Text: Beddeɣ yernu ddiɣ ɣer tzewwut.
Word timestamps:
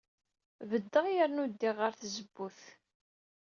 Beddeɣ 0.69 1.05
yernu 1.15 1.45
ddiɣ 1.51 1.75
ɣer 1.79 1.93
tzewwut. 1.95 2.59